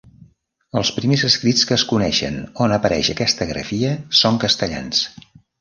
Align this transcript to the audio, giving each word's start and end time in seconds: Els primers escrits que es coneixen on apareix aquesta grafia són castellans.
Els 0.79 0.89
primers 0.95 1.25
escrits 1.27 1.67
que 1.71 1.75
es 1.77 1.83
coneixen 1.91 2.41
on 2.67 2.75
apareix 2.81 3.13
aquesta 3.17 3.49
grafia 3.53 3.95
són 4.25 4.45
castellans. 4.47 5.07